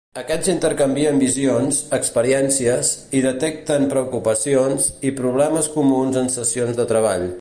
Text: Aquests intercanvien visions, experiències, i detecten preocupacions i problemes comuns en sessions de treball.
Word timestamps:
Aquests 0.19 0.47
intercanvien 0.51 1.19
visions, 1.23 1.81
experiències, 1.97 2.89
i 3.19 3.21
detecten 3.27 3.85
preocupacions 3.93 4.89
i 5.11 5.13
problemes 5.21 5.69
comuns 5.77 6.19
en 6.25 6.33
sessions 6.39 6.81
de 6.83 6.89
treball. 6.95 7.29